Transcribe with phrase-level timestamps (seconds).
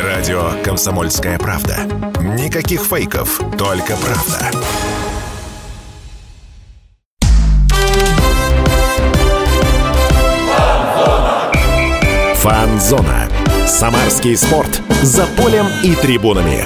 [0.00, 1.78] Радио «Комсомольская правда».
[2.20, 4.50] Никаких фейков, только правда.
[12.36, 13.28] Фанзона.
[13.66, 14.80] Самарский спорт.
[15.02, 16.64] За полем и трибунами.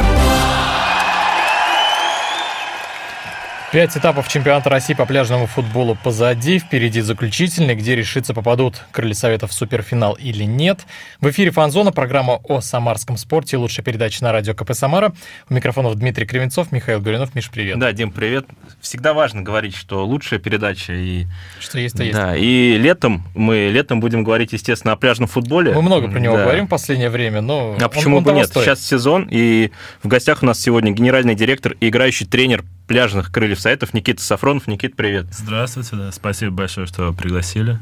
[3.72, 6.58] Пять этапов чемпионата России по пляжному футболу позади.
[6.58, 10.80] Впереди заключительный, где решится, попадут крылья Советов в суперфинал или нет.
[11.22, 15.14] В эфире «Фанзона», программа о самарском спорте, лучшая передача на радио КП «Самара».
[15.48, 17.34] У микрофонов Дмитрий Кривенцов, Михаил Гуринов.
[17.34, 17.78] Миш, привет.
[17.78, 18.44] Да, Дим, привет.
[18.82, 21.24] Всегда важно говорить, что лучшая передача и...
[21.58, 22.14] Что есть, то есть.
[22.14, 25.72] Да, и летом, мы летом будем говорить, естественно, о пляжном футболе.
[25.72, 26.42] Мы много про него Да.
[26.42, 28.48] говорим в последнее время, но А он- почему он бы нет?
[28.48, 28.66] стоит.
[28.66, 29.70] Сейчас сезон, и
[30.02, 34.66] в гостях у нас сегодня генеральный директор и играющий тренер пляжных крыльев Советов Никита Сафронов.
[34.66, 35.26] Никит, привет.
[35.30, 36.10] Здравствуйте, да.
[36.10, 37.78] Спасибо большое, что пригласили.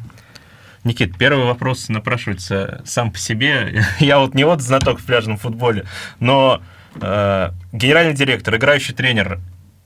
[0.84, 3.82] Никит, первый вопрос напрашивается сам по себе.
[3.98, 5.86] Я вот не вот знаток в пляжном футболе,
[6.18, 6.60] но
[7.00, 9.40] э, генеральный директор, играющий тренер,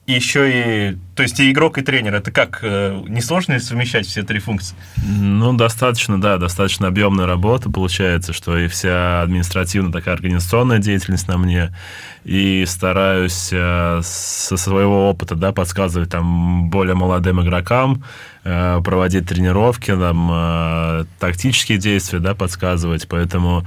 [0.05, 0.49] и еще
[0.91, 4.37] и, то есть и игрок, и тренер, это как, э, несложно ли совмещать все три
[4.37, 4.75] функции?
[5.03, 7.71] Ну, достаточно, да, достаточно объемная работа.
[7.71, 11.75] Получается, что и вся административная такая организационная деятельность на мне,
[12.23, 18.03] и стараюсь э, со своего опыта, да, подсказывать там более молодым игрокам,
[18.43, 23.65] э, проводить тренировки, там, тактические действия, да, подсказывать, поэтому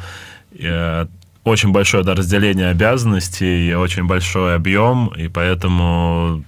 [1.44, 6.44] очень большое да, разделение обязанностей, очень большой объем, и поэтому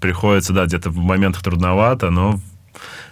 [0.00, 2.40] приходится, да, где-то в моментах трудновато, но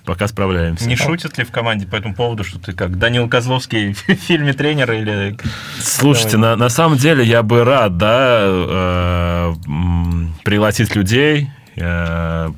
[0.05, 0.86] пока справляемся.
[0.86, 4.52] Не шутят ли в команде по этому поводу, что ты как Данил Козловский в фильме
[4.52, 5.36] «Тренер» или...
[5.78, 9.55] Слушайте, на, на самом деле я бы рад, да, э,
[10.44, 12.50] пригласить людей, э,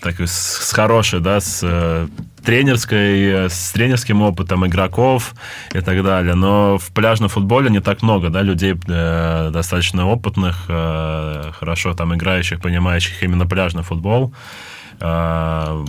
[0.00, 2.08] так, с, с хорошей, да, с э,
[2.44, 5.34] тренерской, э, с тренерским опытом игроков
[5.74, 6.34] и так далее.
[6.34, 12.14] Но в пляжном футболе не так много, да, людей э, достаточно опытных, э, хорошо там
[12.14, 14.34] играющих, понимающих именно пляжный футбол.
[15.00, 15.84] Э,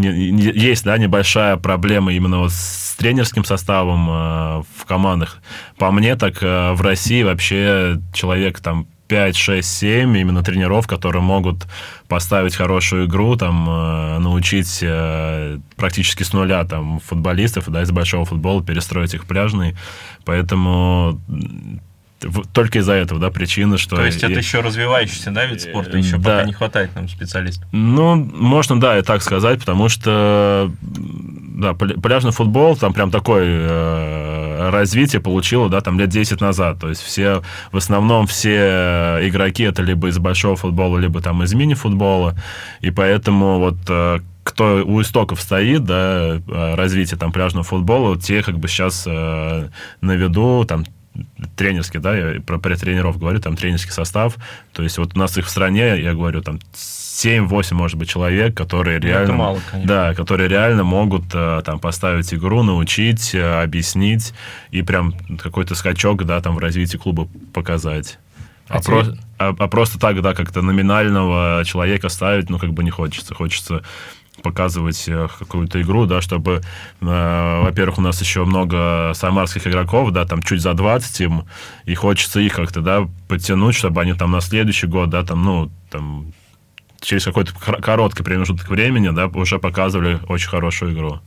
[0.00, 5.38] есть, да, небольшая проблема именно вот с тренерским составом э, в командах.
[5.78, 11.66] По мне, так в России вообще человек там 5, 6, 7 именно тренеров, которые могут
[12.08, 18.24] поставить хорошую игру, там, э, научить э, практически с нуля там, футболистов да, из большого
[18.24, 19.76] футбола перестроить их пляжный.
[20.24, 21.20] Поэтому
[22.54, 23.96] только из-за этого, да, причина, что...
[23.96, 26.36] То есть это и- еще развивающийся, да, вид спорта, еще Да.
[26.38, 27.68] пока не хватает нам специалистов.
[27.72, 33.44] ну, можно, да, и так сказать, потому что, да, пля- пляжный футбол, там прям такое
[33.46, 36.78] э, развитие получило, да, там лет 10 назад.
[36.80, 37.42] То есть все,
[37.72, 42.34] в основном все игроки это либо из большого футбола, либо там из мини-футбола.
[42.80, 48.42] И поэтому вот э, кто у истоков стоит, да, э, развитие там пляжного футбола, те
[48.42, 49.68] как бы сейчас э,
[50.00, 50.84] на виду, там,
[51.56, 54.36] тренерский, да, я про, про тренеров говорю, там тренерский состав.
[54.72, 58.56] То есть вот у нас их в стране, я говорю, там 7-8, может быть, человек,
[58.56, 59.34] которые Ну, это реально...
[59.34, 59.88] мало, конечно.
[59.94, 64.34] Да, которые реально могут э, там поставить игру, научить, э, объяснить
[64.70, 68.18] и прям какой-то скачок, да, там в развитии клуба показать.
[68.68, 69.04] А А, про-
[69.38, 73.34] а- а просто так, да, как-то номинального человека ставить, ну, как бы не хочется.
[73.34, 73.82] Хочется
[74.42, 76.60] показывать э, какую-то игру, да, чтобы,
[77.00, 81.44] э, во-первых, у нас еще много самарских игроков, да, там чуть за 20 им,
[81.84, 85.70] и хочется их как-то, да, подтянуть, чтобы они там на следующий год, да, там, ну,
[85.90, 86.32] там,
[87.00, 91.20] через какой-то кор- короткий промежуток времени, да, уже показывали очень хорошую игру.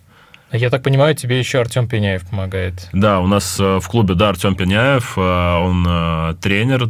[0.52, 2.88] Я так понимаю, тебе еще Артем Пеняев помогает.
[2.94, 6.90] Да, у нас э, в клубе, да, Артем Пеняев, э, он тренер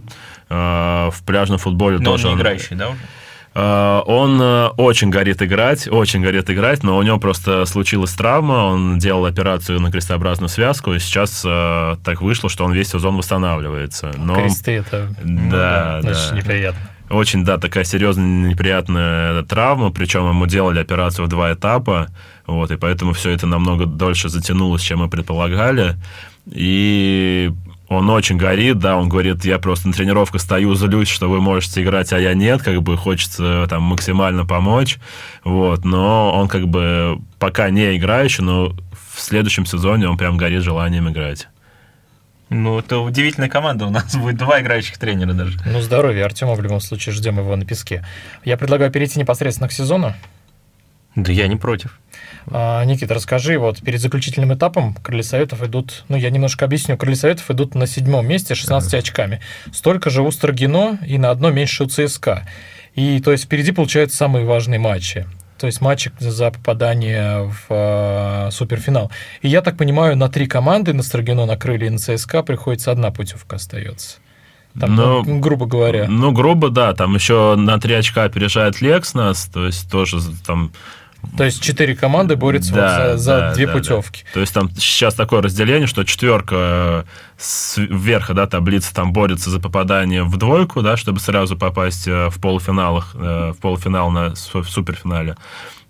[0.49, 2.29] в пляжном футболе Но он тоже.
[2.29, 2.99] не играющий, да, уже?
[3.57, 8.99] Он э, очень горит играть, очень горит играть, но у него просто случилась травма, он
[8.99, 14.11] делал операцию на крестообразную связку, и сейчас э, так вышло, что он весь сезон восстанавливается.
[14.15, 16.13] Но, Кресты это да, да.
[16.13, 16.81] значит, неприятно.
[17.09, 22.09] Очень, да, такая серьезная неприятная травма, причем ему делали операцию в два этапа,
[22.45, 25.95] вот, и поэтому все это намного дольше затянулось, чем мы предполагали.
[26.45, 27.51] И
[27.89, 31.81] он очень горит, да, он говорит, я просто на тренировках стою, злюсь, что вы можете
[31.81, 34.97] играть, а я нет, как бы хочется там максимально помочь,
[35.43, 38.75] вот, но он как бы пока не играющий, но
[39.15, 41.47] в следующем сезоне он прям горит желанием играть.
[42.49, 43.87] Ну, это удивительная команда.
[43.87, 45.59] У нас будет два играющих тренера даже.
[45.65, 48.05] Ну, здоровья Артема в любом случае ждем его на песке.
[48.45, 50.13] Я предлагаю перейти непосредственно к сезону.
[51.15, 51.99] Да я не против.
[52.49, 57.17] А, Никита, расскажи, вот перед заключительным этапом Крылья Советов идут, ну, я немножко объясню, Крылья
[57.17, 59.41] Советов идут на седьмом месте, 16 очками.
[59.73, 62.47] Столько же у Строгино и на одно меньше у ЦСКА.
[62.95, 65.27] И, то есть, впереди, получаются самые важные матчи.
[65.57, 69.11] то есть матчи за попадание в э, суперфинал.
[69.41, 72.91] И я так понимаю, на три команды, на Строгино, на Крылья и на ЦСКА приходится
[72.91, 74.19] одна путевка остается.
[74.79, 76.05] Там, ну, ну, грубо говоря.
[76.07, 76.93] Ну, грубо, да.
[76.93, 80.71] Там еще на три очка опережает Лекс нас, то есть тоже там
[81.35, 84.23] то есть четыре команды борются да, вот за, за да, две да, путевки.
[84.25, 84.33] Да.
[84.33, 87.05] То есть там сейчас такое разделение, что четверка
[87.77, 92.39] вверха, да, таблица там борется за попадание в двойку, да, чтобы сразу попасть э, в
[92.39, 95.35] полуфиналах, э, в полуфинал на суперфинале.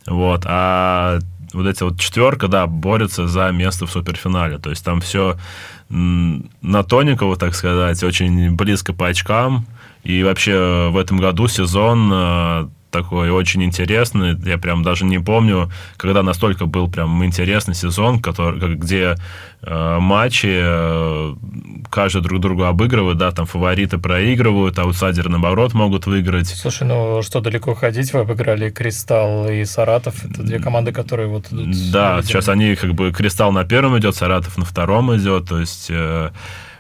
[0.06, 0.44] Вот.
[0.46, 1.20] А
[1.54, 4.58] вот эти вот четверка, да, борются за место в суперфинале.
[4.58, 5.38] То есть там все
[5.90, 9.66] на тоненького, так сказать, очень близко по очкам.
[10.04, 14.38] И вообще в этом году сезон э, такой очень интересный.
[14.46, 19.16] Я прям даже не помню, когда настолько был прям интересный сезон, который, где
[19.62, 21.36] э, матчи э,
[21.90, 26.48] каждый друг друга обыгрывает, да, там фавориты проигрывают, аутсайдеры наоборот могут выиграть.
[26.48, 31.48] Слушай, ну что далеко ходить, вы обыграли Кристалл и Саратов, это две команды, которые вот
[31.52, 31.92] идут.
[31.92, 35.88] Да, сейчас они как бы Кристалл на первом идет, Саратов на втором идет, то есть
[35.90, 36.32] э,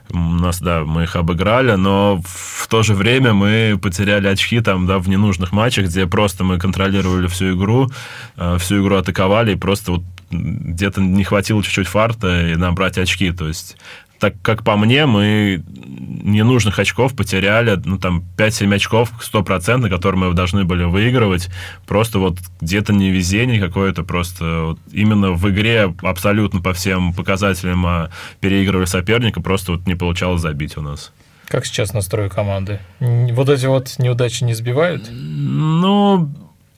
[0.09, 4.99] нас, да, мы их обыграли, но в то же время мы потеряли очки там, да,
[4.99, 7.89] в ненужных матчах, где просто мы контролировали всю игру,
[8.37, 13.31] э, всю игру атаковали, и просто вот где-то не хватило чуть-чуть фарта и набрать очки.
[13.31, 13.77] То есть
[14.19, 20.33] так как по мне, мы ненужных очков потеряли, ну, там, 5-7 очков, 100%, которые мы
[20.33, 21.49] должны были выигрывать.
[21.85, 28.09] Просто вот где-то невезение какое-то, просто вот именно в игре абсолютно по всем показателям а,
[28.39, 31.11] переигрывали соперника, просто вот не получалось забить у нас.
[31.47, 32.79] Как сейчас настрой команды?
[32.99, 35.07] Вот эти вот неудачи не сбивают?
[35.09, 36.29] Ну,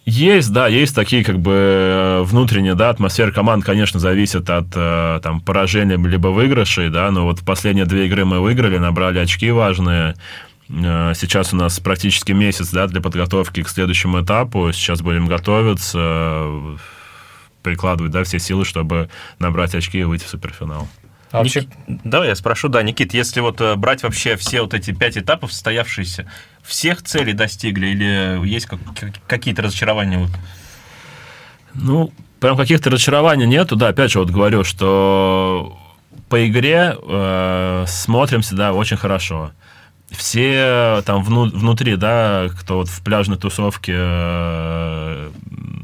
[0.10, 5.20] есть, да, есть такие как бы э, внутренние, да, атмосфера команд, конечно, зависит от э,
[5.22, 10.16] там поражения либо выигрышей, да, но вот последние две игры мы выиграли, набрали очки важные.
[10.70, 14.72] Э, сейчас у нас практически месяц, да, для подготовки к следующему этапу.
[14.74, 16.48] Сейчас будем готовиться,
[17.62, 20.88] прикладывать, да, все силы, чтобы набрать очки и выйти в суперфинал.
[21.32, 21.68] А вообще...
[21.88, 22.02] Ник...
[22.04, 26.26] Давай я спрошу, да, Никит, если вот брать вообще все вот эти пять этапов состоявшиеся,
[26.64, 28.68] всех целей достигли или есть
[29.28, 30.28] какие-то разочарования?
[31.74, 33.76] Ну, прям каких-то разочарований нету.
[33.76, 35.78] Да, опять же, вот говорю, что
[36.30, 39.52] по игре э, смотримся, да, очень хорошо.
[40.12, 45.30] Все там вну, внутри, да, кто вот в пляжной тусовке э,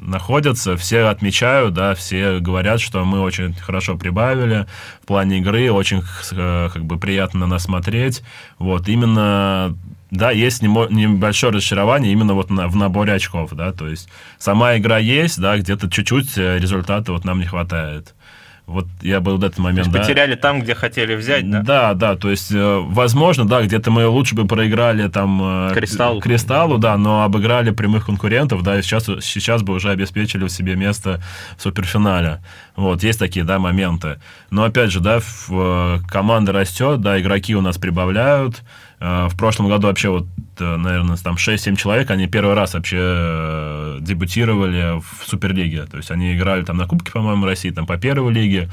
[0.01, 4.65] находятся, все отмечают, да, все говорят, что мы очень хорошо прибавили
[5.03, 8.23] в плане игры, очень э, как бы приятно на нас смотреть.
[8.57, 9.77] Вот именно
[10.17, 14.97] да, есть небольшое разочарование именно вот на, в наборе очков, да, то есть сама игра
[14.97, 18.13] есть, да, где-то чуть-чуть э, результата вот нам не хватает.
[18.67, 19.91] Вот я был в этот момент.
[19.91, 19.99] да.
[19.99, 21.61] Потеряли там, где хотели взять, да?
[21.61, 22.15] Да, да.
[22.15, 26.19] То есть, э, возможно, да, где-то мы лучше бы проиграли там э, Кристаллу.
[26.19, 30.75] Кристаллу, да, но обыграли прямых конкурентов, да, и сейчас, сейчас бы уже обеспечили в себе
[30.75, 31.21] место
[31.57, 32.41] в суперфинале.
[32.75, 34.19] Вот, есть такие, да, моменты.
[34.49, 35.19] Но опять же, да,
[36.07, 38.63] команда растет, да, игроки у нас прибавляют.
[39.05, 40.25] Э, в прошлом году вообще вот,
[40.59, 45.85] э, наверное, там 6-7 человек, они первый раз вообще э, дебютировали в Суперлиге.
[45.85, 48.67] То есть они играли там на Кубке, по-моему, России, там по первой лиге.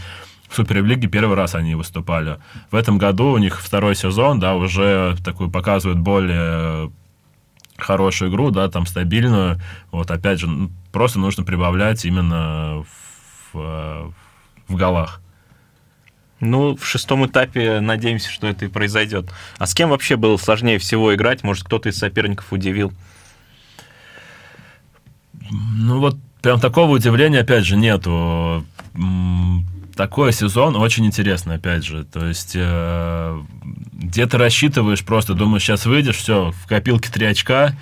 [0.48, 2.38] В Суперлиге первый раз они выступали.
[2.70, 6.90] В этом году у них второй сезон, да, уже такую показывают более
[7.76, 9.60] хорошую игру, да, там стабильную.
[9.90, 10.48] Вот опять же,
[10.92, 12.84] просто нужно прибавлять именно
[13.52, 14.14] в,
[14.68, 15.21] в голах.
[16.42, 19.26] Ну, в шестом этапе надеемся, что это и произойдет.
[19.58, 21.44] А с кем вообще было сложнее всего играть?
[21.44, 22.92] Может, кто-то из соперников удивил?
[25.52, 28.66] Ну, вот прям такого удивления, опять же, нету.
[29.94, 32.04] Такой сезон очень интересный, опять же.
[32.04, 33.40] То есть э,
[33.92, 37.76] где ты рассчитываешь, просто думаешь, сейчас выйдешь, все, в копилке три очка,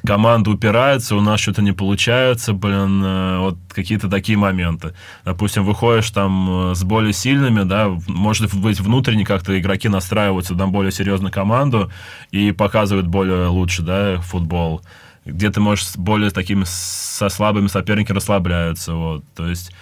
[0.00, 4.94] команда упирается, у нас что-то не получается, блин, э, вот какие-то такие моменты.
[5.24, 10.68] Допустим, выходишь там э, с более сильными, да, может быть внутренне как-то игроки настраиваются на
[10.68, 11.90] более серьезную команду
[12.30, 14.82] и показывают более лучше, да, футбол.
[15.24, 19.24] Где ты можешь с более такими со слабыми соперниками расслабляются, вот.
[19.36, 19.72] То есть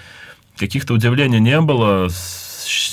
[0.56, 2.08] каких-то удивлений не было,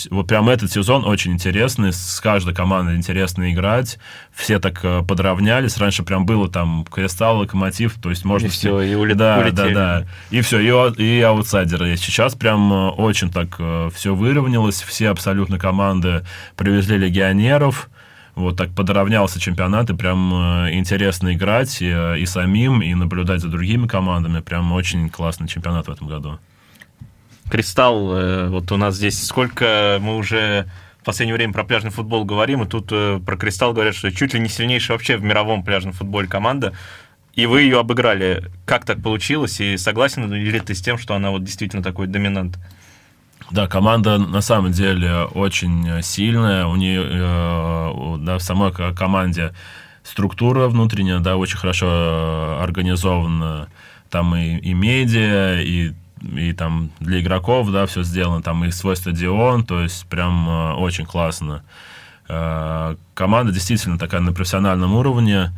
[0.10, 4.00] вот прям этот сезон очень интересный, с каждой командой интересно играть,
[4.34, 8.48] все так э, подравнялись, раньше прям было там Кристалл, Локомотив, то есть можно...
[8.48, 9.18] И все, и улет...
[9.18, 9.74] да, улетели.
[9.74, 11.96] Да, да, и все, и, и аутсайдеры.
[11.98, 17.90] Сейчас прям э, очень так э, все выровнялось, все абсолютно команды привезли легионеров,
[18.36, 20.32] вот так подравнялся чемпионат, и прям
[20.70, 21.88] интересно играть и,
[22.20, 24.42] и самим, и наблюдать за другими командами.
[24.42, 26.38] Прям очень классный чемпионат в этом году.
[27.50, 30.68] Кристалл, э, вот у нас здесь сколько мы уже
[31.02, 34.34] в последнее время про пляжный футбол говорим, и тут э, про Кристалл говорят, что чуть
[34.34, 36.74] ли не сильнейшая вообще в мировом пляжном футболе команда.
[37.34, 38.52] и вы ее обыграли.
[38.66, 39.62] Как так получилось?
[39.62, 42.58] И согласен ли ты с тем, что она вот действительно такой доминант?
[43.52, 46.66] Да, команда на самом деле очень сильная.
[46.66, 49.54] У нее э, да, в самой команде
[50.04, 53.70] структура внутренняя, да, очень хорошо организована.
[54.10, 58.96] Там и, и медиа, и и там для игроков, да, все сделано, там и свой
[58.96, 61.64] стадион, то есть прям э, очень классно.
[63.14, 65.54] Команда действительно такая на профессиональном уровне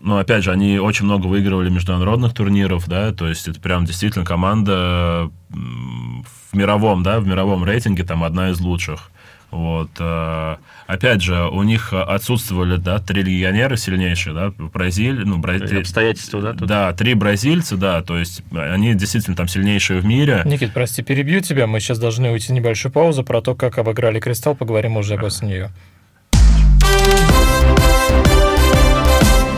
[0.00, 4.24] ну, опять же, они очень много выигрывали международных турниров, да, то есть это прям действительно
[4.24, 9.10] команда в мировом, да, в мировом рейтинге там одна из лучших.
[9.50, 9.90] Вот.
[9.98, 15.80] Э, опять же, у них отсутствовали, да, три легионера сильнейшие, да, Бразилия, ну, Бразилия.
[15.80, 16.52] Обстоятельства, да?
[16.52, 16.68] Тут?
[16.68, 20.42] Да, три бразильца, да, то есть они действительно там сильнейшие в мире.
[20.44, 24.54] Никит, прости, перебью тебя, мы сейчас должны уйти небольшую паузу, про то, как обыграли Кристалл,
[24.54, 25.70] поговорим уже после нее.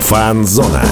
[0.02, 0.82] Фанзона.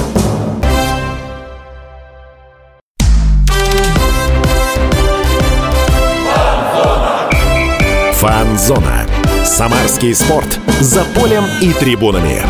[8.20, 9.06] Фанзона.
[9.44, 10.58] Самарский спорт.
[10.80, 12.42] За полем и трибунами.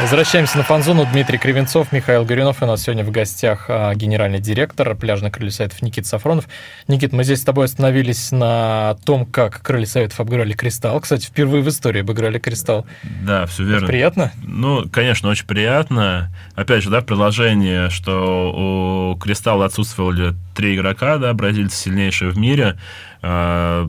[0.00, 1.06] Возвращаемся на фан-зону.
[1.10, 2.60] Дмитрий Кривенцов, Михаил Горюнов.
[2.60, 6.46] И у нас сегодня в гостях а, генеральный директор пляжных крыльев Советов Никит Сафронов.
[6.86, 11.00] Никит, мы здесь с тобой остановились на том, как крылья Советов обыграли Кристалл.
[11.00, 12.86] Кстати, впервые в истории обыграли Кристалл.
[13.22, 13.76] Да, все верно.
[13.78, 14.32] Это приятно?
[14.42, 16.30] Ну, конечно, очень приятно.
[16.54, 22.78] Опять же, да, предложение, что у Кристалла отсутствовали три игрока, да, бразильцы сильнейшие в мире
[23.22, 23.88] а,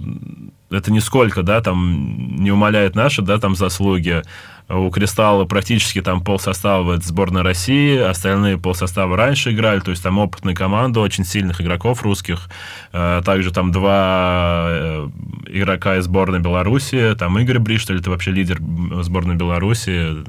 [0.70, 4.24] это нисколько, да, там не умаляет наши, да, там заслуги
[4.70, 9.92] у Кристалла практически там пол состава это сборная России, остальные пол состава раньше играли, то
[9.92, 12.50] есть там опытная команда, очень сильных игроков русских.
[12.92, 15.10] Э, также там два э,
[15.48, 18.60] игрока из сборной Беларуси, там Игорь Бриштель, это вообще лидер
[19.04, 20.26] сборной Беларуси,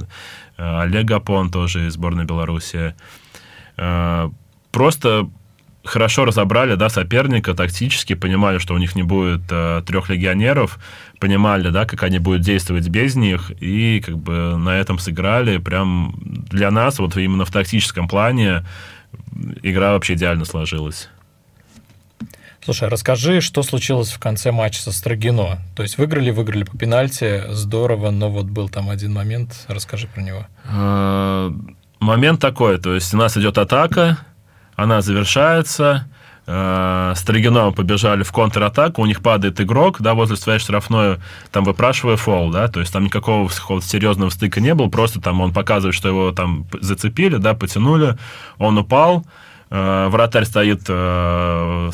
[0.56, 2.94] э, Олег Гапон тоже из сборной Беларуси.
[4.72, 5.30] Просто
[5.88, 10.78] хорошо разобрали да, соперника тактически, понимали, что у них не будет э, трех легионеров,
[11.18, 15.58] понимали, да, как они будут действовать без них, и как бы на этом сыграли.
[15.58, 18.64] Прям для нас, вот именно в тактическом плане,
[19.62, 21.08] игра вообще идеально сложилась.
[22.64, 25.58] Слушай, а расскажи, что случилось в конце матча со Строгино.
[25.74, 30.20] То есть выиграли, выиграли по пенальти, здорово, но вот был там один момент, расскажи про
[30.20, 30.46] него.
[30.66, 31.50] А,
[31.98, 34.18] момент такой, то есть у нас идет атака,
[34.78, 36.06] она завершается,
[36.46, 41.18] э, Строгиновым побежали в контратаку, у них падает игрок, да, возле своей штрафной,
[41.50, 45.52] там выпрашивая фол, да, то есть там никакого серьезного стыка не было, просто там он
[45.52, 48.16] показывает, что его там зацепили, да, потянули,
[48.58, 49.26] он упал,
[49.70, 51.90] э, вратарь стоит, э,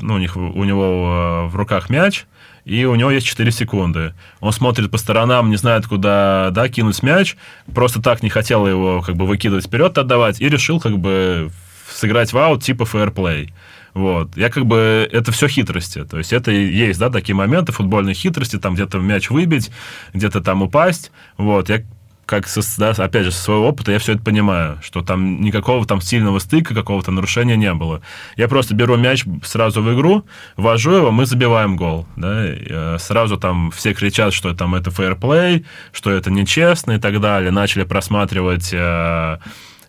[0.00, 2.26] ну, у, них, у него в руках мяч,
[2.64, 4.14] и у него есть 4 секунды.
[4.40, 7.36] Он смотрит по сторонам, не знает, куда да, кинуть мяч,
[7.72, 11.52] просто так не хотел его как бы выкидывать вперед, отдавать, и решил как бы
[11.96, 13.52] сыграть в аут типа фэрплей.
[13.94, 14.36] Вот.
[14.36, 15.08] Я как бы...
[15.10, 16.04] Это все хитрости.
[16.04, 19.70] То есть это есть, да, такие моменты футбольной хитрости, там где-то мяч выбить,
[20.12, 21.10] где-то там упасть.
[21.38, 21.70] Вот.
[21.70, 21.82] Я
[22.26, 25.86] как, со, да, опять же, со своего опыта я все это понимаю, что там никакого
[25.86, 28.02] там сильного стыка, какого-то нарушения не было.
[28.36, 30.24] Я просто беру мяч сразу в игру,
[30.56, 32.06] ввожу его, мы забиваем гол.
[32.16, 37.20] Да, э, сразу там все кричат, что там это фэрплей, что это нечестно и так
[37.20, 37.50] далее.
[37.50, 38.70] Начали просматривать...
[38.74, 39.38] Э,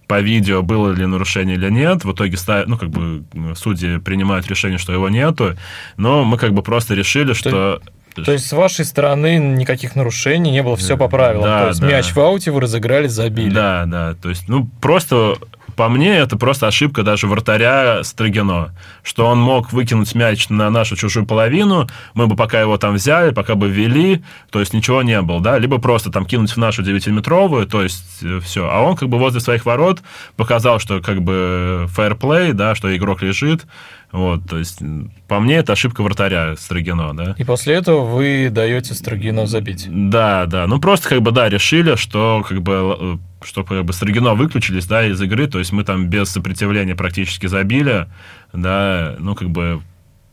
[0.08, 2.06] по видео, было ли нарушение или нет.
[2.06, 5.56] В итоге, ну, как бы, судьи принимают решение, что его нету.
[5.98, 7.82] Но мы как бы просто решили, что...
[8.16, 11.44] То есть с вашей стороны никаких нарушений не было, все по правилам.
[11.44, 11.88] Да, то есть да.
[11.88, 13.52] мяч в ауте вы разыграли, забили.
[13.52, 14.16] Да, да.
[14.16, 15.36] То есть, ну, просто
[15.78, 20.96] по мне, это просто ошибка даже вратаря Строгино, что он мог выкинуть мяч на нашу
[20.96, 25.22] чужую половину, мы бы пока его там взяли, пока бы ввели, то есть ничего не
[25.22, 28.68] было, да, либо просто там кинуть в нашу 9-метровую, то есть э, все.
[28.70, 30.02] А он как бы возле своих ворот
[30.36, 33.66] показал, что как бы фэрплей, да, что игрок лежит,
[34.12, 34.80] вот, то есть,
[35.28, 37.36] по мне, это ошибка вратаря Строгино, да.
[37.38, 39.88] И после этого вы даете Строгино забить.
[39.90, 40.66] Да, да.
[40.66, 44.86] Ну, просто, как бы, да, решили, что, как бы, э, что как бы Строгино выключились,
[44.86, 48.08] да, из игры, то есть мы там без сопротивления практически забили,
[48.54, 49.82] да, ну, как бы,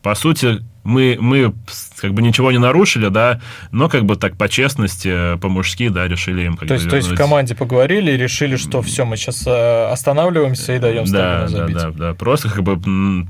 [0.03, 1.55] по сути, мы, мы
[1.97, 3.41] как бы ничего не нарушили, да,
[3.73, 7.09] но как бы так по честности, по-мужски, да, решили им как то есть, То есть
[7.09, 11.67] в команде поговорили и решили, что все, мы сейчас э, останавливаемся и даем да, да,
[11.67, 12.79] да, да, просто как бы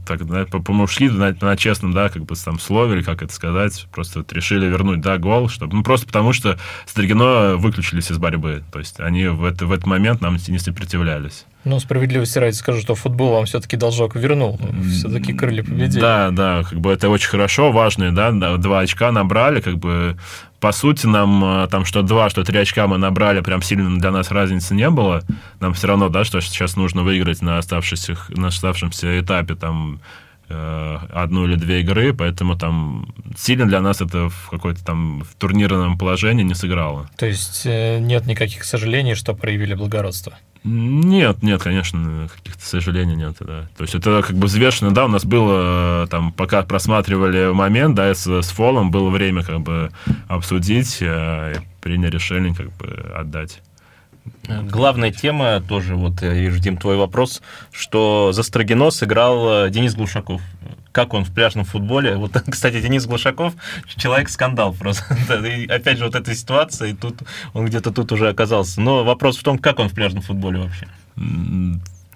[0.07, 3.87] так, да, по-мужски, на, на честном, да, как бы там слове, или как это сказать,
[3.93, 8.65] просто вот решили вернуть, да, гол, чтобы, ну, просто потому что Стригино выключились из борьбы,
[8.73, 11.47] то есть они в, это, в этот момент нам не сопротивлялись.
[11.65, 14.61] Ну, справедливости ради скажу, что футбол вам все-таки должок вернул.
[14.93, 16.01] Все-таки крылья победили.
[16.01, 20.17] Да, да, как бы это очень хорошо, важные, да, два очка набрали, как бы
[20.61, 24.31] по сути, нам там что два, что три очка мы набрали, прям сильно для нас
[24.31, 25.23] разницы не было.
[25.61, 30.01] Нам все равно, да, что сейчас нужно выиграть на, оставшихся, на оставшемся этапе там
[30.49, 35.99] одну или две игры, поэтому там сильно для нас это в какой-то там в турнирном
[35.99, 37.09] положении не сыграло.
[37.17, 40.35] То есть нет никаких сожалений, что проявили благородство?
[40.65, 43.69] Нет, нет, конечно, каких-то сожалений нет, да.
[43.77, 48.15] То есть это как бы взвешено, да, у нас было там, пока просматривали момент, да,
[48.15, 49.91] с, с фолом было время как бы
[50.27, 53.61] обсудить, э, приняли решение как бы отдать.
[54.49, 60.41] Главная тема тоже, вот, и ждем твой вопрос, что за Строгино сыграл э, Денис Глушаков.
[60.95, 62.15] Как он в пляжном футболе?
[62.15, 63.55] Вот, кстати, Денис Глушаков
[63.97, 65.17] человек-скандал просто.
[65.45, 67.17] И опять же, вот эта ситуация, и тут
[67.53, 68.81] он где-то тут уже оказался.
[68.81, 70.87] Но вопрос в том, как он в пляжном футболе вообще?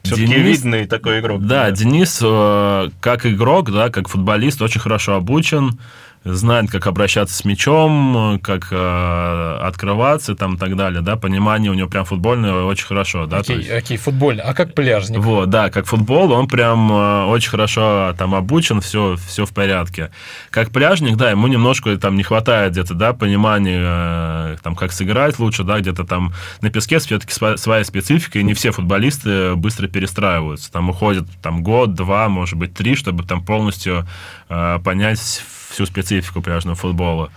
[0.04, 1.42] Все-таки Денис, видный такой игрок.
[1.42, 5.78] Да, да, Денис, э, как игрок, да, как футболист, очень хорошо обучен
[6.24, 11.74] знает, как обращаться с мячом, как э, открываться там и так далее, да, понимание у
[11.74, 13.38] него прям футбольное очень хорошо, да.
[13.38, 13.70] Окей, есть...
[13.70, 15.18] окей, футбольный, а как пляжник?
[15.18, 20.10] Вот, да, как футбол, он прям э, очень хорошо там обучен, все, все в порядке.
[20.50, 25.38] Как пляжник, да, ему немножко там не хватает где-то, да, понимания, э, там, как сыграть
[25.38, 30.70] лучше, да, где-то там на песке все-таки своя специфика, и не все футболисты быстро перестраиваются,
[30.72, 34.06] там уходит там год, два, может быть, три, чтобы там полностью
[34.48, 35.42] э, понять
[35.78, 37.30] всю специфику пляжного футбола.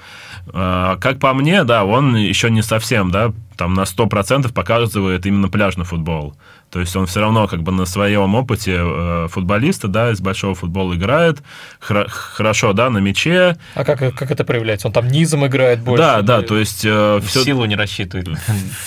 [0.51, 5.48] А, как по мне, да, он еще не совсем, да, там на 100% показывает именно
[5.48, 6.36] пляжный футбол.
[6.72, 10.56] То есть он все равно как бы на своем опыте э, футболиста, да, из большого
[10.56, 11.44] футбола играет,
[11.82, 13.58] хра- хорошо, да, на мяче.
[13.75, 14.88] А как, как это проявляется?
[14.88, 16.01] Он там низом играет больше?
[16.01, 16.86] Да, да, то есть...
[16.86, 17.44] Э, все...
[17.44, 18.30] Силу не рассчитывает.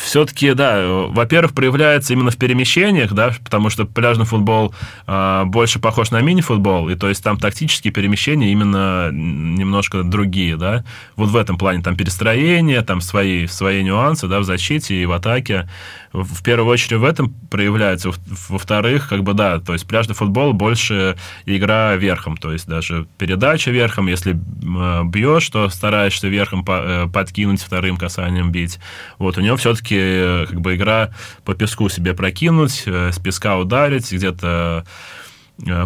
[0.03, 4.75] Все-таки, да, во-первых, проявляется именно в перемещениях, да, потому что пляжный футбол
[5.07, 10.85] э, больше похож на мини-футбол, и то есть там тактические перемещения именно немножко другие, да.
[11.17, 15.12] Вот в этом плане там перестроение, там свои, свои нюансы, да, в защите и в
[15.12, 15.69] атаке
[16.14, 18.11] в первую очередь в этом проявляется.
[18.49, 23.73] Во-вторых, как бы да, то есть пляжный футбол больше игра верхом, то есть даже передача
[23.73, 28.79] верхом, если э, бьешь, то стараешься верхом э, подкинуть вторым касанием бить.
[29.18, 31.11] Вот у него все-таки э, как бы игра
[31.44, 34.85] по песку себе прокинуть, с песка ударить, где-то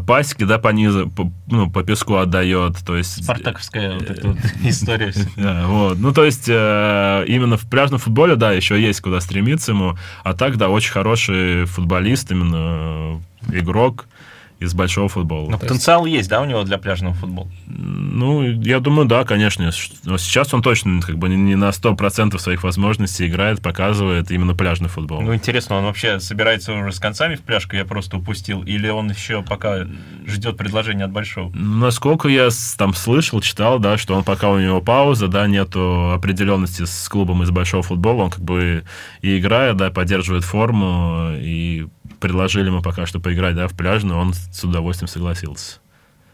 [0.07, 3.23] пасеки, да, по низу, по, ну, по песку отдает, то есть...
[3.25, 5.13] Спартаковская вот эта вот история.
[5.67, 9.97] Вот, ну, то есть э, именно в пляжном футболе, да, еще есть куда стремиться ему,
[10.25, 14.07] а так, да, очень хороший футболист, именно э, игрок,
[14.61, 15.51] из большого футбола.
[15.51, 17.49] Но потенциал есть, да, у него для пляжного футбола?
[17.67, 19.71] Ну, я думаю, да, конечно.
[20.05, 24.89] Но сейчас он точно как бы не на 100% своих возможностей играет, показывает именно пляжный
[24.89, 25.21] футбол.
[25.21, 29.11] Ну, интересно, он вообще собирается уже с концами в пляжку, я просто упустил, или он
[29.11, 29.87] еще пока
[30.27, 31.53] ждет предложения от большого?
[31.55, 36.85] Насколько я там слышал, читал, да, что он пока у него пауза, да, нету определенности
[36.85, 38.85] с клубом из большого футбола, он как бы
[39.23, 41.87] и играет, да, поддерживает форму, и
[42.21, 45.81] предложили ему пока что поиграть, да, в пляжный, он с удовольствием согласился.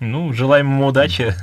[0.04, 1.34] Ну, желаем ему удачи.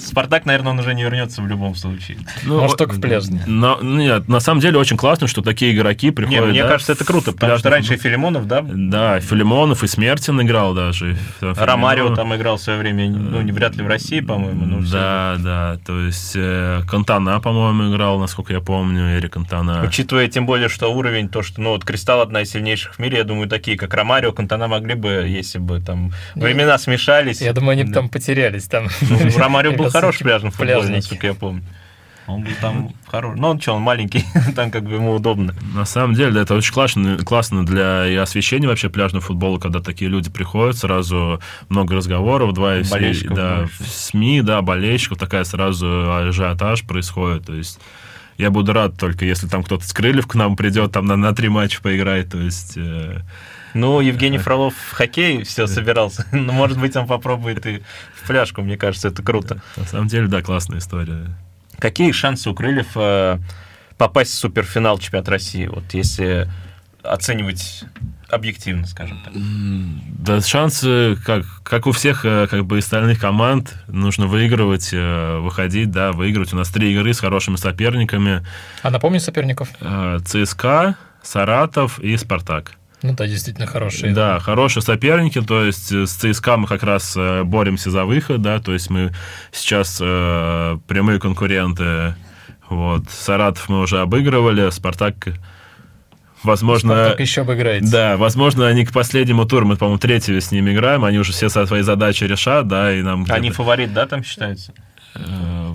[0.00, 2.18] Спартак, наверное, он уже не вернется в любом случае.
[2.44, 3.40] Ну, Может, только в пляжный.
[3.46, 6.44] Но, нет, на самом деле очень классно, что такие игроки приходят.
[6.44, 8.62] Не, мне да, кажется, это круто, потому что раньше Филимонов, да?
[8.62, 11.16] Да, Филимонов и Смертин играл даже.
[11.40, 14.64] Ромарио там играл в свое время, ну, не вряд ли в России, по-моему.
[14.66, 19.82] Ну, да, да, то есть э, Кантана, по-моему, играл, насколько я помню, Эрик Кантана.
[19.84, 23.18] Учитывая тем более, что уровень, то, что, ну, вот Кристалл одна из сильнейших в мире,
[23.18, 27.40] я думаю, такие, как Ромарио, Кантана могли бы, если бы там времена смешались.
[27.40, 27.92] Я думаю, они да.
[27.92, 28.64] там потерялись.
[28.64, 28.88] Там.
[29.02, 31.62] Ну, Ромарио был хорош пляжный футбол, насколько я помню.
[32.26, 33.38] Он был там хороший.
[33.38, 34.24] Ну, он что, он маленький,
[34.56, 35.54] там как бы ему удобно.
[35.74, 40.10] На самом деле, это очень классно, классно для и освещения вообще пляжного футбола, когда такие
[40.10, 46.12] люди приходят, сразу много разговоров, два и все, да, в СМИ, да, болельщиков, такая сразу
[46.14, 47.78] ажиотаж происходит, то есть
[48.38, 51.34] я буду рад только, если там кто-то с крыльев к нам придет, там на, на
[51.34, 52.74] три матча поиграет, то есть...
[52.76, 53.20] Э,
[53.74, 56.24] ну, Евгений Фролов в хоккей все собирался.
[56.32, 57.82] Но, ну, может быть, он попробует и
[58.14, 58.62] в пляжку.
[58.62, 59.60] Мне кажется, это круто.
[59.76, 61.26] На самом деле, да, классная история.
[61.78, 63.38] Какие шансы у Крыльев э,
[63.98, 65.66] попасть в суперфинал чемпионата России?
[65.66, 66.48] Вот если
[67.02, 67.84] оценивать
[68.30, 69.32] объективно, скажем так.
[69.34, 75.90] Да, шансы, как, как у всех э, как бы остальных команд, нужно выигрывать, э, выходить,
[75.90, 76.52] да, выигрывать.
[76.52, 78.46] У нас три игры с хорошими соперниками.
[78.82, 79.68] А напомни соперников?
[80.24, 82.76] ЦСКА, Саратов и Спартак.
[83.04, 84.14] Ну да, действительно хорошие.
[84.14, 88.40] Да, хорошие соперники, то есть э, с ЦСКА мы как раз э, боремся за выход,
[88.40, 89.12] да, то есть мы
[89.52, 92.14] сейчас э, прямые конкуренты.
[92.70, 93.02] Вот.
[93.10, 95.34] Саратов мы уже обыгрывали, Спартак
[96.42, 96.94] возможно...
[96.94, 97.86] Спартак еще обыграете.
[97.92, 101.50] Да, возможно, они к последнему туру, мы, по-моему, третьего с ними играем, они уже все
[101.50, 103.26] свои задачи решат, да, и нам...
[103.28, 104.72] Они фаворит, да, там считаются?
[105.14, 105.74] Э,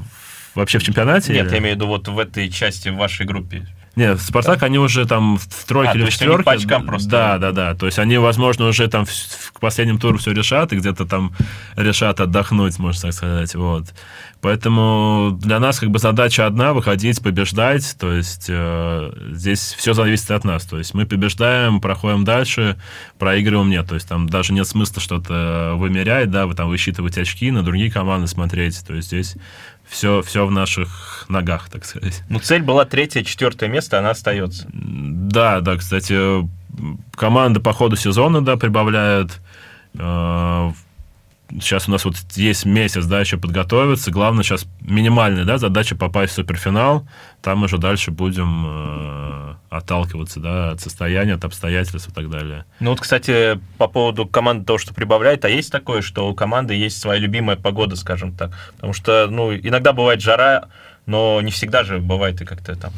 [0.56, 1.32] вообще в чемпионате?
[1.34, 1.54] Нет, или?
[1.54, 3.68] я имею в виду вот в этой части в вашей группе.
[4.00, 6.44] Нет, Спартак, они уже там в тройке А, или в четверке.
[6.44, 7.10] по очкам просто.
[7.10, 7.76] Да, да, да.
[7.76, 11.34] То есть они, возможно, уже там в, в последнем туре все решат и где-то там
[11.76, 13.54] решат отдохнуть, можно так сказать.
[13.56, 13.88] Вот.
[14.40, 17.98] Поэтому для нас как бы задача одна выходить, побеждать.
[18.00, 20.64] То есть э, здесь все зависит от нас.
[20.64, 22.78] То есть мы побеждаем, проходим дальше,
[23.18, 23.86] проигрываем нет.
[23.90, 27.92] То есть там даже нет смысла что-то вымерять, да, вы там высчитывать очки, на другие
[27.92, 28.82] команды смотреть.
[28.88, 29.36] То есть здесь
[29.90, 32.24] все, все в наших ногах, так сказать.
[32.30, 34.68] Ну, цель была третье, четвертое место, она остается.
[34.72, 36.48] Да, да, кстати,
[37.16, 39.40] команда по ходу сезона, да, прибавляет.
[39.96, 40.72] Э,
[41.52, 44.12] Сейчас у нас вот есть месяц, да, еще подготовиться.
[44.12, 47.08] Главное сейчас минимальная, да, задача попасть в суперфинал.
[47.42, 52.66] Там уже дальше будем э, отталкиваться, да, от состояния, от обстоятельств и так далее.
[52.80, 56.76] Ну вот, кстати, по поводу команды того, что прибавляет, а есть такое, что у команды
[56.76, 58.52] есть своя любимая погода, скажем так.
[58.76, 60.70] Потому что, ну, иногда бывает жара,
[61.08, 62.94] но не всегда же бывает и как-то там...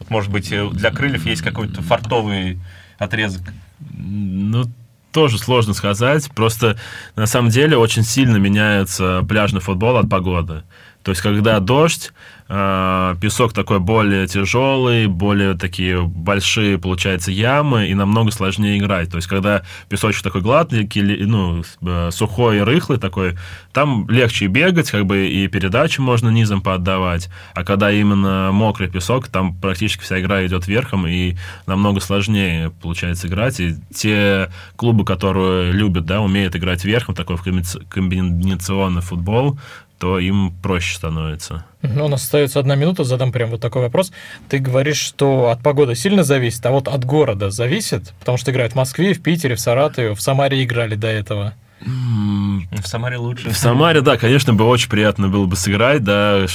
[0.00, 2.58] Вот, может быть, для крыльев есть какой-то фартовый
[2.98, 3.42] отрезок.
[3.90, 4.64] Ну,
[5.12, 6.30] тоже сложно сказать.
[6.34, 6.78] Просто
[7.16, 10.62] на самом деле очень сильно меняется пляжный футбол от погоды.
[11.02, 12.12] То есть, когда дождь,
[12.48, 19.10] э, песок такой более тяжелый, более такие большие, получается, ямы, и намного сложнее играть.
[19.10, 23.36] То есть, когда песочек такой гладкий, ну, э, сухой и рыхлый такой,
[23.72, 27.28] там легче бегать, как бы и передачу можно низом поотдавать.
[27.54, 31.34] А когда именно мокрый песок, там практически вся игра идет верхом, и
[31.66, 33.58] намного сложнее получается играть.
[33.60, 39.58] И те клубы, которые любят, да, умеют играть верхом, такой комбинационный футбол,
[40.02, 41.64] то им проще становится.
[41.80, 44.10] Ну, у нас остается одна минута, задам прям вот такой вопрос.
[44.48, 48.12] Ты говоришь, что от погоды сильно зависит, а вот от города зависит?
[48.18, 51.54] Потому что играют в Москве, в Питере, в Саратове, в Самаре играли до этого.
[51.80, 53.50] В Самаре лучше.
[53.50, 56.46] В Самаре, да, конечно, бы очень приятно было бы сыграть, да,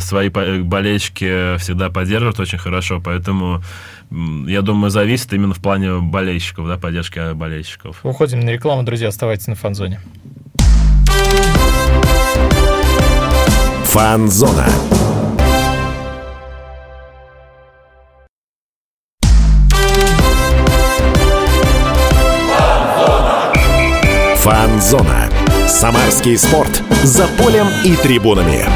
[0.00, 3.62] свои болельщики всегда поддерживают очень хорошо, поэтому
[4.10, 8.00] я думаю, зависит именно в плане болельщиков, да, поддержки болельщиков.
[8.02, 10.00] Уходим на рекламу, друзья, оставайтесь на фанзоне.
[13.94, 14.66] Фанзона.
[24.38, 25.30] Фанзона.
[25.68, 26.82] Самарский спорт.
[27.04, 28.66] За полем и трибунами.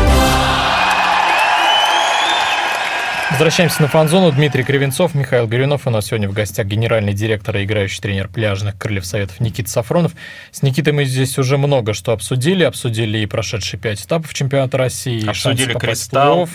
[3.31, 4.33] Возвращаемся на фан-зону.
[4.33, 5.87] Дмитрий Кривенцов, Михаил Горюнов.
[5.87, 10.13] У нас сегодня в гостях генеральный директор и играющий тренер пляжных крыльев Советов Никита Сафронов.
[10.51, 12.65] С Никитой мы здесь уже много что обсудили.
[12.65, 15.29] Обсудили и прошедшие пять этапов чемпионата России.
[15.29, 16.49] Обсудили кристалл.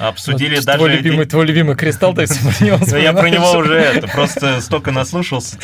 [0.00, 0.78] Обсудили вот даже...
[0.78, 4.92] Твой любимый, твой любимый кристалл, про него Ну, я про него уже это, просто столько
[4.92, 5.58] наслушался,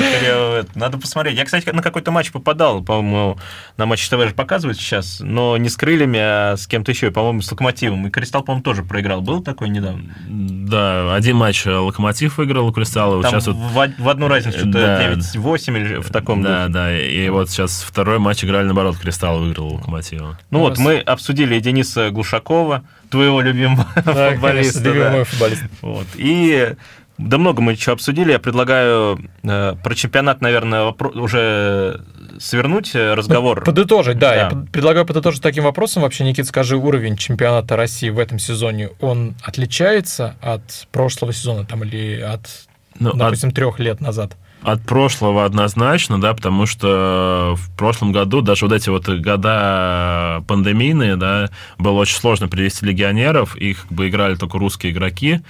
[0.75, 1.37] надо посмотреть.
[1.37, 3.39] Я, кстати, на какой-то матч попадал, по-моему,
[3.77, 7.41] на матч ТВ же показывают сейчас, но не с крыльями, а с кем-то еще, по-моему,
[7.41, 8.07] с Локомотивом.
[8.07, 9.23] И Кристалл, по-моему, тоже проиграл.
[9.23, 10.15] Был такой недавно?
[10.29, 13.23] Да, один матч Локомотив выиграл у Кристалла.
[13.23, 13.91] Там сейчас в, вот...
[13.99, 15.13] в одну разницу, что-то да.
[15.13, 16.73] 9-8 или в таком Да, духе.
[16.73, 20.39] да, и вот сейчас второй матч играли наоборот, Кристалл выиграл у Локомотива.
[20.51, 24.81] Ну вот, мы обсудили Дениса Глушакова, твоего любимого Да, футболиста.
[24.83, 25.25] конечно, любимый да.
[25.25, 25.65] футболист.
[25.83, 26.07] Вот.
[26.17, 26.75] И
[27.19, 28.33] да много мы еще обсудили.
[28.33, 32.03] Я предлагаю э, про чемпионат, наверное, уже
[32.39, 33.65] свернуть э, разговор.
[33.65, 34.31] Подытожить, да.
[34.31, 34.37] Да.
[34.37, 36.03] Я под- предлагаю подытожить таким вопросом.
[36.03, 41.83] Вообще, Никит, скажи, уровень чемпионата России в этом сезоне, он отличается от прошлого сезона там
[41.85, 42.49] или от,
[42.99, 44.37] Ну, от- допустим, трех лет назад?
[44.63, 51.17] От прошлого однозначно, да, потому что в прошлом году, даже вот эти вот года пандемийные,
[51.17, 55.41] да, было очень сложно привести легионеров, их как бы играли только русские игроки,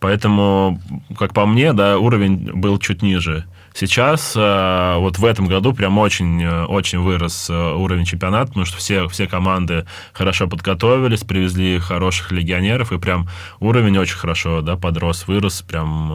[0.00, 0.80] поэтому,
[1.16, 3.44] как по мне, да, уровень был чуть ниже.
[3.76, 8.66] Сейчас, э, вот в этом году, прям очень, э, очень вырос э, уровень чемпионата, потому
[8.66, 14.76] что все, все команды хорошо подготовились, привезли хороших легионеров, и прям уровень очень хорошо, да,
[14.76, 16.12] подрос, вырос, прям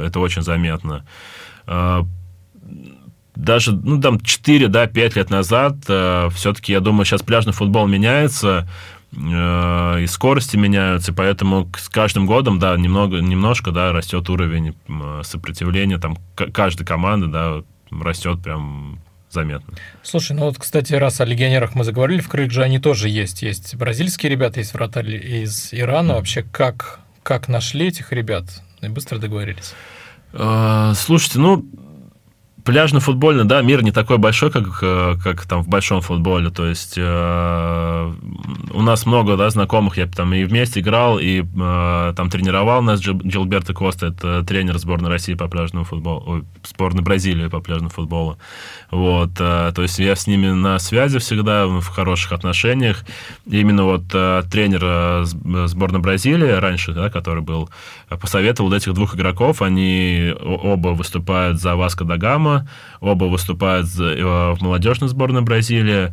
[0.00, 1.04] это очень заметно.
[3.34, 7.86] Даже, ну, там, 4, да, 5 лет назад, э, все-таки, я думаю, сейчас пляжный футбол
[7.86, 8.68] меняется,
[9.14, 14.74] и скорости меняются, поэтому с каждым годом, да, немного, немножко, да, растет уровень
[15.22, 19.00] сопротивления, там, каждой команды, да, растет прям
[19.32, 19.74] заметно.
[20.02, 23.42] Слушай, ну вот, кстати, раз о легионерах мы заговорили, в крыльях же они тоже есть.
[23.42, 26.14] Есть бразильские ребята, есть вратарь из Ирана.
[26.14, 28.44] Вообще, как, как нашли этих ребят?
[28.80, 29.74] И быстро договорились.
[30.32, 31.64] Э, Слушайте, ну,
[32.64, 36.50] пляжно-футбольный, да, мир не такой большой, как, э, как там в большом футболе.
[36.50, 38.12] То есть э,
[38.72, 43.00] у нас много, да, знакомых, я там и вместе играл, и э, там тренировал нас
[43.00, 47.90] Дж, Джилберто Коста, это тренер сборной России по пляжному футболу, ой, сборной Бразилии по пляжному
[47.90, 48.38] футболу.
[48.90, 53.04] Вот, э, то есть я с ними на связи всегда, в хороших отношениях.
[53.46, 55.24] И именно вот э, тренер э,
[55.66, 57.70] сборной Бразилии раньше, да, который был,
[58.08, 62.51] посоветовал этих двух игроков, они оба выступают за Васко да Гама,
[63.00, 66.12] оба выступают в молодежной сборной Бразилии,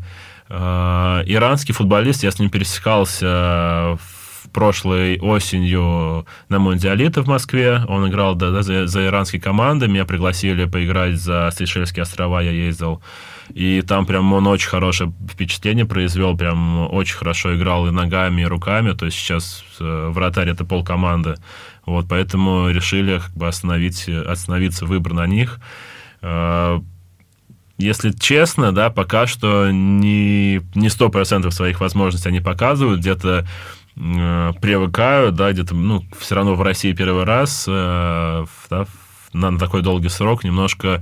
[0.49, 7.83] Э, иранский футболист, я с ним пересекался в прошлой осенью на Мундиалите в Москве.
[7.87, 9.87] Он играл да, за, за иранские команды.
[9.87, 12.41] Меня пригласили поиграть за Сейшельские острова.
[12.41, 13.01] Я ездил.
[13.53, 16.35] И там прям он очень хорошее впечатление произвел.
[16.35, 18.93] Прям очень хорошо играл и ногами, и руками.
[18.93, 21.35] То есть сейчас э, вратарь это пол команды.
[21.85, 25.88] Вот, поэтому решили как бы остановить, остановиться выбор на них э,
[27.79, 33.47] если честно, да, пока что не, не 100% своих возможностей они показывают, где-то
[33.95, 38.85] э, привыкают, да, где-то, ну, все равно в России первый раз, э, да,
[39.31, 41.01] на, на такой долгий срок немножко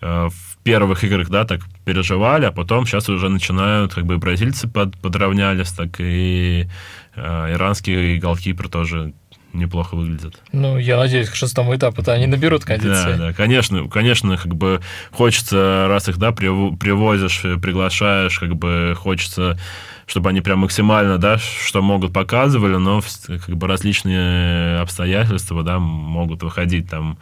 [0.00, 4.66] э, в первых играх, да, так переживали, а потом сейчас уже начинают, как бы, бразильцы
[4.66, 6.68] под, подравнялись, так и
[7.14, 9.14] э, иранские голкипер тоже
[9.56, 10.40] неплохо выглядят.
[10.52, 13.12] Ну, я надеюсь, к шестому этапу-то они наберут кондиции.
[13.12, 14.80] Да, да, конечно, конечно, как бы
[15.12, 19.58] хочется, раз их, да, привозишь, приглашаешь, как бы хочется
[20.06, 26.44] чтобы они прям максимально, да, что могут, показывали, но как бы различные обстоятельства, да, могут
[26.44, 27.18] выходить там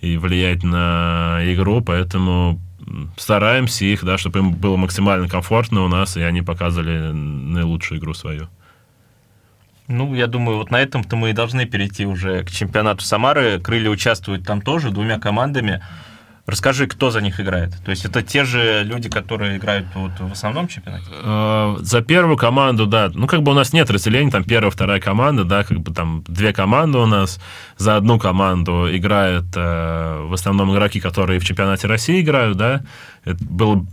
[0.00, 2.60] и влиять на игру, поэтому
[3.16, 8.14] стараемся их, да, чтобы им было максимально комфортно у нас, и они показывали наилучшую игру
[8.14, 8.48] свою.
[9.88, 13.58] Ну, я думаю, вот на этом-то мы и должны перейти уже к чемпионату Самары.
[13.58, 15.82] Крылья участвуют там тоже двумя командами.
[16.48, 17.74] Расскажи, кто за них играет?
[17.84, 21.04] То есть это те же люди, которые играют вот в основном чемпионате?
[21.10, 23.10] Э, за первую команду, да.
[23.12, 26.24] Ну, как бы у нас нет разделения, там первая, вторая команда, да, как бы там
[26.26, 27.38] две команды у нас.
[27.76, 32.80] За одну команду играют э, в основном игроки, которые в чемпионате России играют, да.
[33.26, 33.84] Это было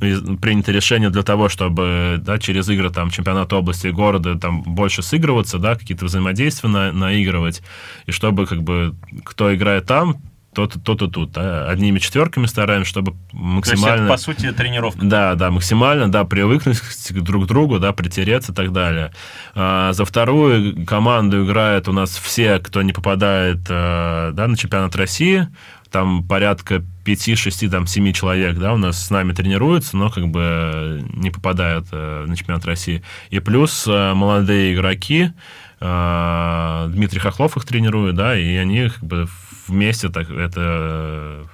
[0.42, 5.04] принято решение для того, чтобы да, через игры там, чемпионата области и города там больше
[5.04, 7.62] сыгрываться, да, какие-то взаимодействия на, наигрывать,
[8.06, 10.22] и чтобы как бы кто играет там,
[10.56, 11.32] то-то, то-то тут.
[11.34, 11.68] Да?
[11.70, 14.08] Одними четверками стараемся, чтобы максимально...
[14.08, 15.06] То есть это, по сути, тренировка.
[15.06, 19.12] Да, да, максимально, да, привыкнуть друг к другу, да, притереться и так далее.
[19.54, 24.96] А, за вторую команду играет у нас все, кто не попадает а, да, на чемпионат
[24.96, 25.48] России.
[25.92, 30.28] Там порядка 5, 6, там, 7 человек, да, у нас с нами тренируются, но как
[30.28, 33.04] бы не попадают а, на чемпионат России.
[33.30, 35.32] И плюс а, молодые игроки,
[35.80, 39.28] а, Дмитрий Хохлов их тренирует, да, и они как бы
[39.68, 41.48] вместе так, это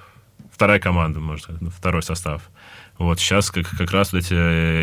[0.52, 2.42] вторая команда, может, второй состав.
[2.98, 4.34] Вот сейчас как, как раз вот эти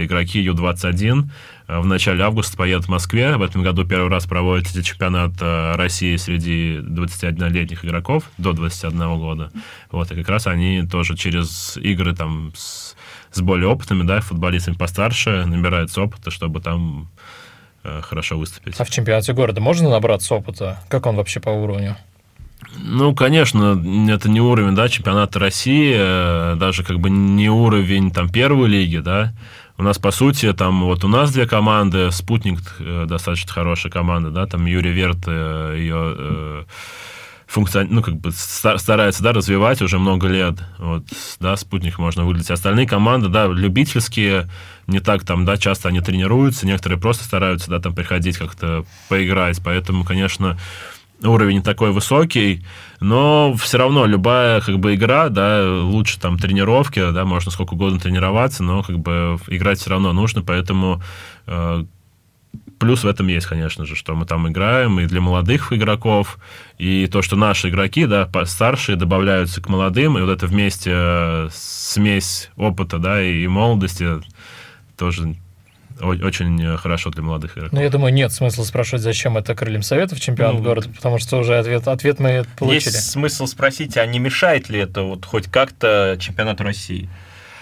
[0.05, 1.29] игроки Ю-21
[1.67, 3.37] в начале августа поедут в Москве.
[3.37, 9.51] В этом году первый раз проводится чемпионат э, России среди 21-летних игроков до 21 года.
[9.91, 12.95] Вот, и как раз они тоже через игры там с,
[13.31, 17.09] с более опытными, да, футболистами постарше набираются опыта, чтобы там
[17.83, 18.79] э, хорошо выступить.
[18.79, 20.79] А в чемпионате города можно набраться опыта?
[20.89, 21.95] Как он вообще по уровню?
[22.77, 28.29] Ну, конечно, это не уровень, да, чемпионата России, э, даже как бы не уровень там
[28.29, 29.33] первой лиги, да.
[29.77, 34.29] У нас, по сути, там вот у нас две команды, Спутник э, достаточно хорошая команда,
[34.29, 36.65] да, там Юрий Верт э, ее
[37.49, 37.87] функцион...
[37.89, 40.55] ну, как бы старается, да, развивать уже много лет.
[40.77, 41.03] Вот,
[41.39, 42.51] да, спутник можно выделить.
[42.51, 44.49] Остальные команды, да, любительские,
[44.87, 49.59] не так там, да, часто они тренируются, некоторые просто стараются, да, там приходить как-то поиграть.
[49.63, 50.57] Поэтому, конечно,
[51.23, 52.65] уровень не такой высокий,
[52.99, 57.99] но все равно любая как бы игра, да, лучше там тренировки, да, можно сколько угодно
[57.99, 61.01] тренироваться, но как бы играть все равно нужно, поэтому
[61.47, 61.83] э,
[62.79, 66.39] плюс в этом есть, конечно же, что мы там играем и для молодых игроков,
[66.77, 71.49] и то, что наши игроки, да, старшие добавляются к молодым, и вот это вместе э,
[71.51, 74.07] смесь опыта, да, и молодости
[74.97, 75.35] тоже
[75.99, 77.73] очень э, хорошо для молодых игроков.
[77.73, 81.37] Ну, я думаю, нет смысла спрашивать, зачем это крыльям Советов чемпионат ну, города, потому что
[81.37, 82.93] уже ответ, ответ мы получили.
[82.93, 87.09] Есть смысл спросить, а не мешает ли это вот хоть как-то чемпионату России?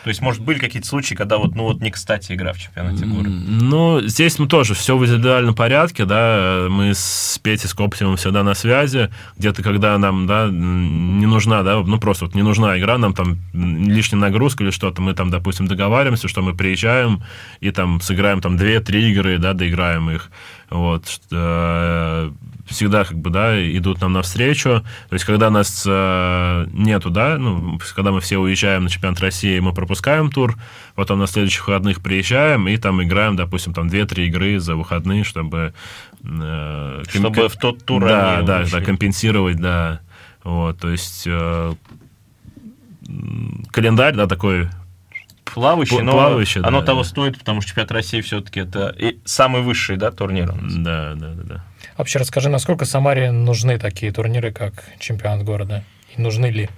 [0.08, 3.06] То есть, может, были какие-то случаи, когда вот, ну вот не кстати игра в чемпионате
[3.06, 3.30] города?
[3.30, 8.42] Ну, здесь мы тоже все в индивидуальном порядке, да, мы с Петей, с Коптевым всегда
[8.42, 12.98] на связи, где-то когда нам, да, не нужна, да, ну просто вот не нужна игра,
[12.98, 17.22] нам там лишняя нагрузка или что-то, мы там, допустим, договариваемся, что мы приезжаем
[17.60, 20.32] и там сыграем там 2-3 игры, да, доиграем их,
[20.70, 22.32] вот, э,
[22.66, 24.84] всегда как бы, да, идут нам навстречу.
[25.10, 29.60] То есть, когда нас э, нету, да, ну, когда мы все уезжаем на чемпионат России,
[29.60, 30.58] мы пропускаем тур,
[30.96, 35.74] потом на следующих выходных приезжаем и там играем, допустим, там 2-3 игры за выходные, чтобы...
[36.24, 40.02] Э, чтобы в тот тур Да, да, да, компенсировать, да.
[40.44, 41.74] Вот, то есть э,
[43.72, 44.68] календарь, да, такой
[45.54, 47.10] плавающий, но плавающий, оно да, того да.
[47.10, 50.54] стоит, потому что чемпионат России все-таки это и самый высший, да, турнир.
[50.54, 51.64] Да, да, да, да.
[51.98, 55.84] Вообще расскажи, насколько Самаре нужны такие турниры, как чемпионат города?
[56.16, 56.70] И нужны ли?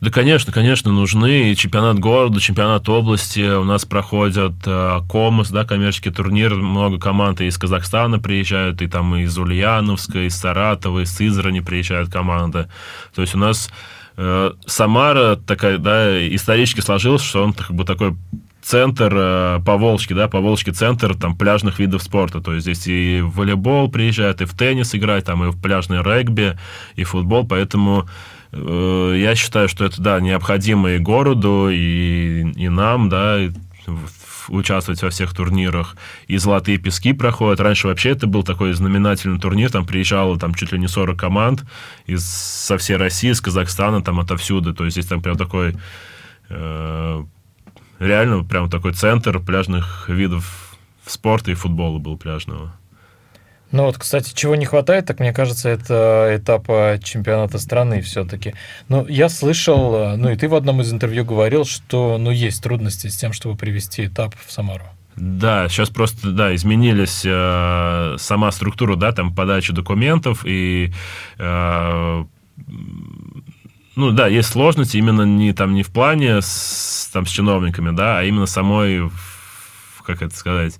[0.00, 1.52] Да, конечно, конечно, нужны.
[1.52, 3.40] И чемпионат города, чемпионат области.
[3.40, 6.54] У нас проходят э, Комос, да, коммерческий турнир.
[6.54, 12.68] Много команд из Казахстана приезжают, и там из Ульяновска, из Саратова, из Сызрани приезжают команды.
[13.14, 13.70] То есть у нас
[14.16, 18.16] э, Самара такая, да, исторически сложилось, что он как бы такой
[18.66, 22.40] центр э, по Волжке, да, по Волжке центр там пляжных видов спорта.
[22.40, 26.02] То есть здесь и в волейбол приезжают, и в теннис играть, там и в пляжный
[26.02, 26.58] регби,
[26.96, 27.46] и футбол.
[27.46, 28.08] Поэтому
[28.52, 33.38] э, я считаю, что это, да, необходимо и городу, и, и нам, да,
[34.48, 35.96] участвовать во всех турнирах.
[36.26, 37.60] И «Золотые пески» проходят.
[37.60, 39.70] Раньше вообще это был такой знаменательный турнир.
[39.70, 41.64] Там приезжало там, чуть ли не 40 команд
[42.06, 44.74] из, со всей России, из Казахстана, там отовсюду.
[44.74, 45.76] То есть здесь там прям такой
[46.48, 47.24] э,
[47.98, 52.74] реально прям такой центр пляжных видов спорта и футбола был пляжного.
[53.72, 58.54] Ну вот, кстати, чего не хватает, так мне кажется, это этапа чемпионата страны все-таки.
[58.88, 63.08] Ну, я слышал, ну и ты в одном из интервью говорил, что ну есть трудности
[63.08, 64.84] с тем, чтобы привести этап в Самару.
[65.16, 70.92] Да, сейчас просто, да, изменились э, сама структура, да, там подачи документов и
[71.38, 72.24] э,
[73.96, 78.18] ну да, есть сложности именно не там не в плане с, там, с чиновниками, да,
[78.18, 79.10] а именно самой,
[80.04, 80.78] как это сказать,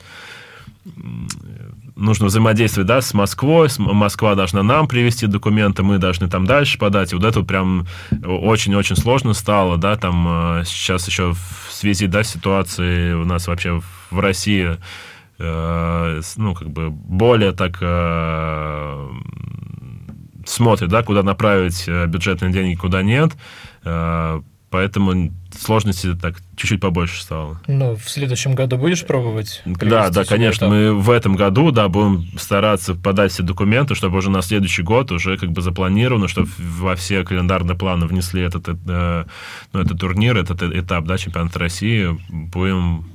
[1.96, 7.12] нужно взаимодействовать, да, с Москвой, Москва должна нам привести документы, мы должны там дальше подать,
[7.12, 7.86] и вот это прям
[8.24, 13.48] очень-очень сложно стало, да, там э, сейчас еще в связи, да, с ситуацией у нас
[13.48, 14.76] вообще в России,
[15.38, 19.08] э, ну, как бы более так э,
[20.44, 23.32] смотрит, да, куда направить э, бюджетные деньги, куда нет.
[23.84, 24.42] Э,
[24.76, 27.58] поэтому сложности так чуть-чуть побольше стало.
[27.66, 29.62] Ну, в следующем году будешь пробовать?
[29.64, 30.66] Да, да, конечно.
[30.66, 30.70] Этап?
[30.70, 35.12] Мы в этом году, да, будем стараться подать все документы, чтобы уже на следующий год
[35.12, 39.24] уже как бы запланировано, чтобы во все календарные планы внесли этот, э,
[39.72, 42.08] ну, этот турнир, этот этап, да, чемпионат России.
[42.28, 43.06] Будем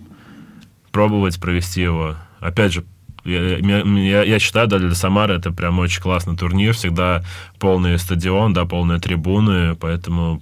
[0.91, 2.15] пробовать провести его.
[2.39, 2.85] Опять же,
[3.23, 7.23] я, я, я считаю, да, для Самары это прям очень классный турнир, всегда
[7.59, 10.41] полный стадион, да, полные трибуны, поэтому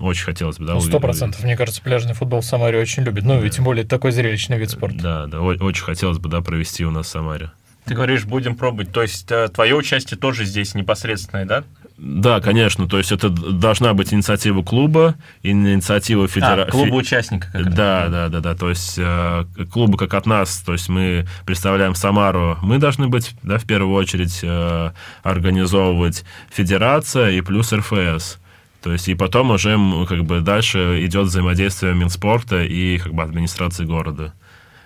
[0.00, 3.24] очень хотелось бы, да, ну, Сто процентов, мне кажется, пляжный футбол в Самаре очень любит,
[3.24, 3.46] ну, да.
[3.46, 4.98] и тем более такой зрелищный вид спорта.
[4.98, 7.52] Да, да, очень хотелось бы, да, провести у нас в Самаре.
[7.84, 11.64] Ты говоришь, будем пробовать, то есть э, твое участие тоже здесь непосредственное, да?
[11.98, 12.88] Да, конечно.
[12.88, 16.68] То есть это должна быть инициатива клуба, инициатива федерации.
[16.68, 17.48] А, клуба участника.
[17.52, 18.54] Да, да, да, да.
[18.54, 23.34] То есть э, клубы как от нас, то есть мы представляем Самару, мы должны быть,
[23.42, 24.90] да, в первую очередь э,
[25.24, 28.38] организовывать федерация и плюс РФС.
[28.80, 29.76] То есть и потом уже
[30.08, 34.32] как бы дальше идет взаимодействие Минспорта и как бы администрации города.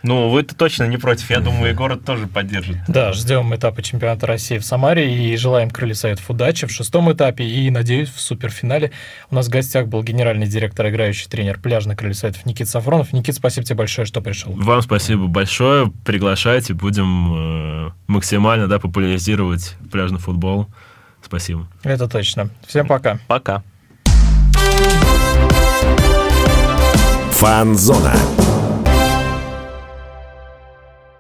[0.02, 1.30] Ну, вы-то точно не против.
[1.30, 2.78] Я думаю, и город тоже поддержит.
[2.88, 7.44] Да, ждем этапа чемпионата России в Самаре и желаем Крылья Советов удачи в шестом этапе
[7.44, 8.90] и, надеюсь, в суперфинале.
[9.30, 13.12] У нас в гостях был генеральный директор, играющий тренер пляжных Крылья Советов Никит Сафронов.
[13.12, 14.52] Никит, спасибо тебе большое, что пришел.
[14.52, 15.92] Вам спасибо большое.
[16.04, 20.68] Приглашайте, будем э, максимально да, популяризировать пляжный футбол.
[21.24, 21.68] Спасибо.
[21.84, 22.50] Это точно.
[22.66, 23.18] Всем пока.
[23.28, 23.62] Пока.
[27.32, 28.14] Фанзона.